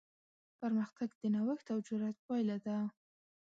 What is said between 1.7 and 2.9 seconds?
او جرات پایله ده.